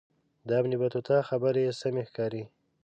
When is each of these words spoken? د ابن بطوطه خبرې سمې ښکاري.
د 0.47 0.49
ابن 0.59 0.71
بطوطه 0.81 1.17
خبرې 1.29 1.65
سمې 1.81 2.03
ښکاري. 2.09 2.43